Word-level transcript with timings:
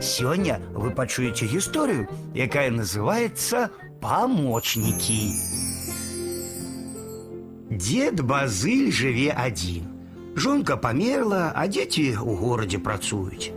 Сегодня 0.00 0.60
вы 0.74 0.90
пачуеце 0.90 1.46
историю, 1.46 2.06
якая 2.34 2.70
называется 2.70 3.70
«Помощники». 4.00 5.32
Дед 7.70 8.20
Базыль 8.20 8.92
жыве 8.92 9.32
адзін. 9.32 9.88
Жонка 10.36 10.76
памерла, 10.76 11.50
а 11.56 11.64
дзеці 11.66 12.12
ў 12.20 12.36
горадзе 12.36 12.78
працуюць. 12.78 13.50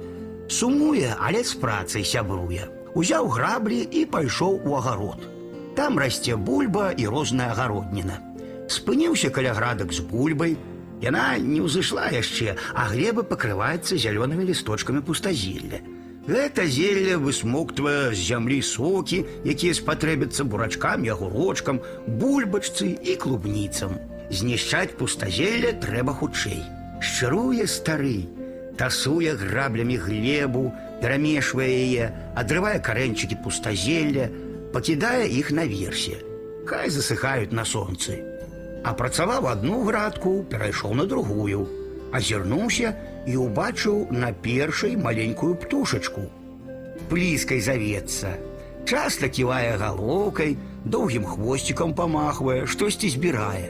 Сумуе, 0.47 1.11
але 1.19 1.43
з 1.43 1.59
працай 1.59 2.07
сябруе. 2.07 2.71
Узяў 2.95 3.27
граблі 3.27 3.83
і 3.83 4.05
пайшоў 4.07 4.63
у 4.63 4.79
агарод. 4.79 5.19
Там 5.75 5.99
расце 5.99 6.39
бульба 6.39 6.95
і 6.95 7.05
розная 7.11 7.51
агародніна. 7.51 8.17
Спыніўся 8.71 9.29
каля 9.29 9.53
градак 9.53 9.91
з 9.91 9.99
бульбай. 9.99 10.55
Яна 11.03 11.37
не 11.37 11.59
ўзышла 11.59 12.09
яшчэ, 12.15 12.55
а 12.73 12.87
глеба 12.89 13.27
пакрываецца 13.27 13.99
зялёнымі 13.99 14.47
лісточкамі 14.47 15.03
пустазелля. 15.03 15.83
Гэта 16.28 16.64
зелле 16.64 17.18
высмоктвае 17.20 18.14
з 18.16 18.20
зямлі 18.32 18.62
сокі, 18.64 19.24
якія 19.44 19.76
спатрэбяцца 19.76 20.46
бурачкам 20.48 21.04
і 21.04 21.12
агурочкам, 21.12 21.80
бульбачцы 22.08 22.96
і 22.96 23.16
клубніцам. 23.20 23.98
Знішчаць 24.32 24.96
пустазелле 24.96 25.74
трэба 25.84 26.16
хутчэй. 26.16 26.64
Шчыруе 27.04 27.68
стары, 27.68 28.24
тасуе 28.80 29.36
граблямі 29.36 30.00
глебу, 30.00 30.72
перамешвае 31.04 31.68
яе, 31.68 32.06
адрывае 32.32 32.80
карэнчыкі 32.80 33.42
пустазелля, 33.44 34.30
пакідае 34.72 35.28
іх 35.28 35.52
наверсе. 35.52 36.24
Хай 36.64 36.88
засыхаюць 36.88 37.52
на 37.52 37.68
сонцы. 37.68 38.16
Апрацаваў 38.84 39.52
одну 39.52 39.84
градку, 39.84 40.40
перайшоў 40.48 40.96
на 40.96 41.04
другую, 41.04 41.68
азірнуўся 42.11 42.93
і 43.27 43.37
ўбачыў 43.45 44.09
на 44.11 44.31
першай 44.33 44.95
маленькую 44.97 45.55
птушачку. 45.55 46.27
Пліскай 47.09 47.61
завецца. 47.61 48.37
Часта 48.85 49.29
ківае 49.29 49.77
галоўкай, 49.77 50.57
доўгім 50.85 51.25
хвосцікам 51.25 51.93
памахвае, 51.93 52.65
штосьці 52.65 53.09
збірае. 53.09 53.69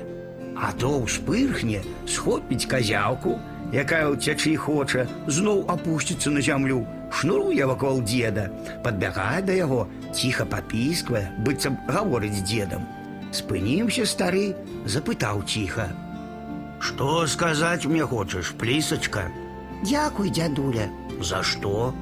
А 0.56 0.72
то 0.76 0.92
ўспырхне, 1.04 1.82
схопіць 2.08 2.68
казяўку, 2.68 3.40
якая 3.72 4.12
ўцячы 4.12 4.56
хоча, 4.56 5.08
зноў 5.28 5.66
апусціцца 5.72 6.32
на 6.32 6.42
зямлю, 6.42 6.84
шнуруе 7.12 7.66
вакол 7.66 8.02
деда, 8.02 8.50
падбягае 8.84 9.42
да 9.48 9.54
яго, 9.56 9.88
ціха 10.14 10.46
папісквае, 10.46 11.30
быццам 11.46 11.78
гаворыць 11.88 12.40
з 12.40 12.44
дедам. 12.44 12.86
Спыніўся 13.32 14.06
стары, 14.10 14.56
запытаў 14.86 15.44
ціха: 15.46 15.90
«Што 16.81 17.27
сказаць 17.27 17.87
мне 17.87 18.05
хочаш, 18.05 18.53
плісачка? 18.59 19.31
Дякуй, 19.85 20.31
дядуля, 20.31 20.89
За 21.21 21.43
што? 21.43 21.95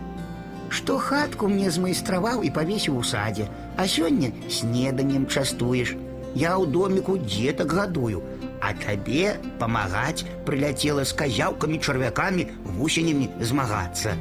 што 0.72 0.96
хатку 0.98 1.48
мне 1.52 1.70
змайстраваў 1.70 2.42
і 2.48 2.50
павесіў 2.50 2.96
у 2.96 3.02
садзе, 3.04 3.44
а 3.76 3.84
сёння 3.84 4.32
снеданнем 4.48 5.26
частуеш. 5.26 5.92
Я 6.34 6.56
ў 6.56 6.64
доміку 6.72 7.18
дзетак 7.20 7.74
гадую, 7.76 8.22
а 8.60 8.72
табе 8.72 9.36
памагаць 9.60 10.24
прыляцела 10.46 11.04
з 11.04 11.12
казяўкамі, 11.12 11.76
чарвякамі, 11.78 12.46
гусенямі 12.78 13.28
змагацца. 13.40 14.16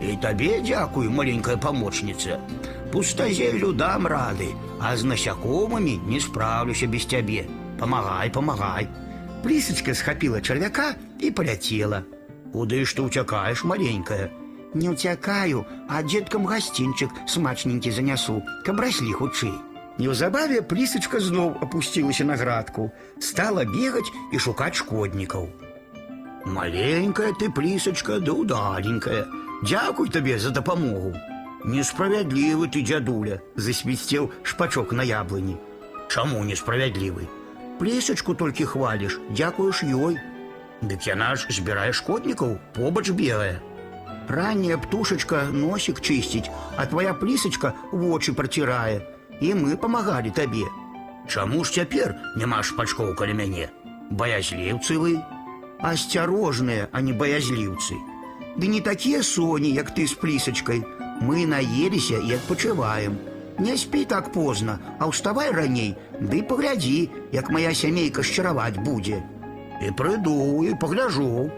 І 0.00 0.14
табе 0.22 0.62
дзякуй, 0.62 1.10
маленькая 1.10 1.56
памочніца. 1.58 2.38
Пустазеллю 2.94 3.72
дам 3.72 4.06
рады, 4.06 4.54
а 4.78 4.94
з 4.96 5.04
насякомымі 5.10 5.98
не 6.06 6.20
спраўлюся 6.22 6.86
без 6.86 7.04
цябе. 7.04 7.44
Памагай, 7.82 8.30
памагай. 8.30 8.86
Плісачка 9.44 9.94
схапіла 9.94 10.40
чарвяка 10.40 10.94
і 11.18 11.30
паляцела. 11.30 12.04
Куды 12.52 12.82
ж 12.84 12.98
ты 12.98 13.06
ўцякаеш, 13.06 13.62
маленькая? 13.62 14.30
Не 14.74 14.90
ўцякаю, 14.90 15.66
а 15.86 16.02
дзеткам 16.02 16.46
гасцінчык 16.50 17.10
смачненькі 17.26 17.90
занясу, 17.94 18.42
каб 18.66 18.82
раслі 18.82 19.14
хутчэй. 19.14 19.54
Неўзабаве 20.02 20.62
плісачка 20.62 21.20
зноў 21.20 21.58
апусцілася 21.62 22.24
на 22.24 22.36
градку, 22.40 22.90
стала 23.20 23.64
бегаць 23.64 24.10
і 24.32 24.38
шукаць 24.38 24.78
шкоднікаў. 24.82 25.50
Маленькая 26.44 27.32
ты 27.38 27.50
плісачка, 27.50 28.18
да 28.18 28.32
удаленькая. 28.32 29.26
Дзякуй 29.62 30.08
табе 30.08 30.38
за 30.38 30.50
дапамогу. 30.50 31.12
Несправядлівы 31.64 32.70
ты, 32.72 32.80
дзядуля, 32.80 33.42
засвісцеў 33.56 34.30
шпачок 34.42 34.92
на 34.96 35.04
яблыні. 35.04 35.58
Чаму 36.08 36.40
несправядлівы? 36.44 37.28
Плісачку 37.78 38.34
толькі 38.34 38.64
хваліш, 38.64 39.20
дзякуеш 39.30 39.82
ёй. 39.84 40.20
Дык 40.82 41.08
яна 41.08 41.36
ж 41.36 41.46
збірае 41.48 41.92
шкоднікаў, 41.92 42.58
побач 42.76 43.10
бегае. 43.10 43.60
Ранняя 44.28 44.76
птушачка 44.78 45.48
носик 45.52 46.00
чысціць, 46.00 46.50
а 46.76 46.86
твоя 46.86 47.14
плісачка 47.14 47.72
вочы 47.92 48.32
працірае. 48.32 49.00
І 49.40 49.54
мы 49.54 49.76
памагалі 49.76 50.30
табе. 50.30 50.68
Чаму 51.28 51.64
ж 51.64 51.72
цяпер 51.80 52.14
няма 52.36 52.62
шпачкоў 52.62 53.14
каля 53.16 53.34
мяне? 53.34 53.70
Баязліўцы 54.10 54.98
вы? 55.00 55.18
Асцярожныя, 55.80 56.88
а 56.92 57.00
не 57.00 57.12
баязліўцы. 57.12 57.96
Ды 58.56 58.68
не 58.68 58.80
такія 58.80 59.22
соні, 59.22 59.72
як 59.72 59.94
ты 59.94 60.06
з 60.06 60.14
плісачкай. 60.14 60.84
Мы 61.20 61.46
наеліся 61.46 62.20
і 62.20 62.36
адпачываем. 62.36 63.16
Не 63.60 63.76
спі 63.76 64.04
так 64.08 64.32
позна, 64.32 64.78
а 64.98 65.06
ўставай 65.10 65.50
раней, 65.52 65.92
ды 66.20 66.40
паглядзі, 66.42 67.10
як 67.32 67.50
моя 67.52 67.74
сямейка 67.76 68.24
шчараваць 68.24 68.80
будзе. 68.80 69.20
І 69.84 69.92
прыду 69.96 70.64
і 70.64 70.72
пагляжу. 70.80 71.50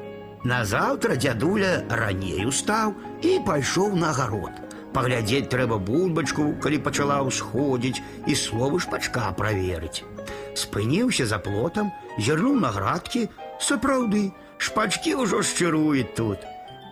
Назаўтра 0.43 1.15
дзядуля 1.15 1.87
раней 1.87 2.43
устаў 2.51 2.95
і 3.23 3.39
пайшоў 3.47 3.95
на 3.95 4.11
агарод. 4.11 4.51
Паглядзець 4.93 5.49
трэба 5.49 5.79
бульбачку, 5.79 6.53
калі 6.59 6.83
пачала 6.83 7.23
ўсходзіць 7.23 8.03
і 8.27 8.35
словы 8.35 8.83
шпачка 8.83 9.31
праверыць. 9.39 10.03
Спыніўся 10.59 11.27
за 11.31 11.39
плотам, 11.39 11.95
зірнуў 12.19 12.59
на 12.61 12.75
градкі, 12.75 13.29
сапраўды, 13.63 14.33
шпачкі 14.59 15.15
ўжо 15.23 15.41
шчыруюць 15.47 16.13
тут. 16.19 16.43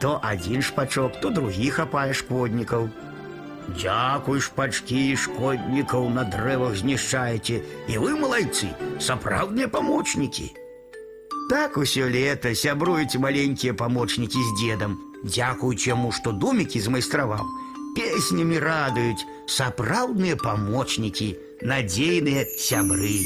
То 0.01 0.17
адзін 0.25 0.63
шпачок, 0.63 1.21
то 1.21 1.35
другі 1.35 1.69
хапае 1.77 2.15
шкоднікаў. 2.15 2.89
Дзякуй, 3.71 4.41
шпачкі, 4.43 5.17
шкоднікаў 5.17 6.09
на 6.11 6.25
дрэвах 6.27 6.75
знішчаеце, 6.81 7.61
і 7.89 7.99
вы, 8.03 8.17
малайцы, 8.19 8.73
сапраўдныя 8.99 9.71
памочнікі. 9.71 10.51
Так 11.51 11.79
усё 11.79 12.07
лето 12.11 12.55
сябруюць 12.55 13.19
маленькія 13.19 13.75
памочнікі 13.75 14.39
з 14.39 14.51
дзедам. 14.59 14.99
Дзякуючы 15.25 15.91
яму, 15.91 16.11
што 16.15 16.33
домікі 16.33 16.81
змайстраваў, 16.81 17.47
песнямі 17.99 18.59
радуюць 18.63 19.27
сапраўдныя 19.47 20.39
памочнікі, 20.41 21.29
надзейныя 21.63 22.47
сябры. 22.57 23.19